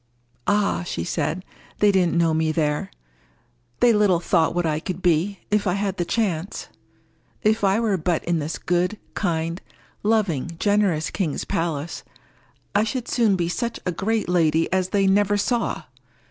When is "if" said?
5.51-5.67, 7.43-7.63